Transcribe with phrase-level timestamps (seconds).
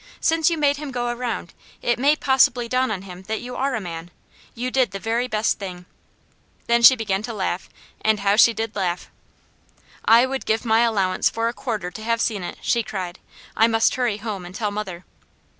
[0.19, 1.53] Since you made him go around,
[1.83, 4.09] it may possibly dawn on him that you are a man.
[4.55, 5.85] You did the very best thing."
[6.65, 7.69] Then she began to laugh,
[8.03, 9.11] and how she did laugh.
[10.03, 13.19] "I would give my allowance for a quarter to have seen it," she cried.
[13.55, 15.05] "I must hurry home and tell mother."